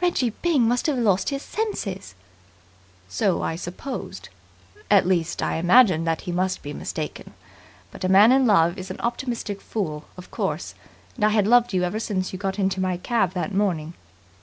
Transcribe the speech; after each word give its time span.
"Reggie 0.00 0.30
Byng 0.30 0.66
must 0.66 0.86
have 0.86 0.96
lost 0.96 1.28
his 1.28 1.42
senses." 1.42 2.14
"So 3.10 3.42
I 3.42 3.56
supposed. 3.56 4.30
At 4.90 5.06
least, 5.06 5.42
I 5.42 5.56
imagined 5.56 6.06
that 6.06 6.22
he 6.22 6.32
must 6.32 6.62
be 6.62 6.72
mistaken. 6.72 7.34
But 7.90 8.02
a 8.02 8.08
man 8.08 8.32
in 8.32 8.46
love 8.46 8.78
is 8.78 8.90
an 8.90 8.98
optimistic 9.00 9.60
fool, 9.60 10.06
of 10.16 10.30
course, 10.30 10.74
and 11.16 11.26
I 11.26 11.28
had 11.28 11.46
loved 11.46 11.74
you 11.74 11.82
ever 11.82 12.00
since 12.00 12.32
you 12.32 12.38
got 12.38 12.58
into 12.58 12.80
my 12.80 12.96
cab 12.96 13.34
that 13.34 13.52
morning 13.52 13.92